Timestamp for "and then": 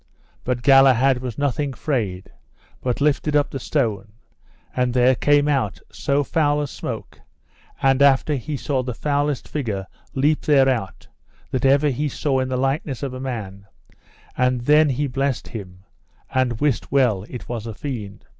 14.35-14.89